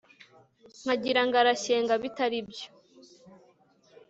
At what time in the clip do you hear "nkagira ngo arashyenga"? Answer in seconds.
0.83-1.93